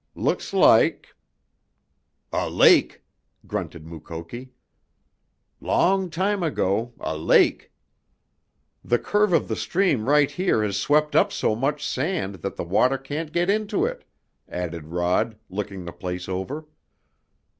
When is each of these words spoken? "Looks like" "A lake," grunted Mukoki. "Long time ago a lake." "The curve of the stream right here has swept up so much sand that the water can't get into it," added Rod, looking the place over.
"Looks 0.15 0.51
like" 0.51 1.15
"A 2.33 2.49
lake," 2.49 3.03
grunted 3.45 3.85
Mukoki. 3.85 4.49
"Long 5.59 6.09
time 6.09 6.41
ago 6.41 6.93
a 6.99 7.15
lake." 7.15 7.71
"The 8.83 8.97
curve 8.97 9.31
of 9.31 9.47
the 9.47 9.55
stream 9.55 10.09
right 10.09 10.31
here 10.31 10.63
has 10.63 10.77
swept 10.79 11.15
up 11.15 11.31
so 11.31 11.55
much 11.55 11.85
sand 11.87 12.33
that 12.41 12.55
the 12.55 12.63
water 12.63 12.97
can't 12.97 13.31
get 13.31 13.47
into 13.51 13.85
it," 13.85 14.03
added 14.49 14.87
Rod, 14.87 15.37
looking 15.51 15.85
the 15.85 15.93
place 15.93 16.27
over. 16.27 16.65